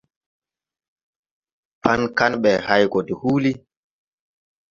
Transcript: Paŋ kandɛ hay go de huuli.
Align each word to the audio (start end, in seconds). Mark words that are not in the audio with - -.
Paŋ 1.81 2.01
kandɛ 2.17 2.51
hay 2.67 2.83
go 2.91 2.99
de 3.07 3.13
huuli. 3.21 3.51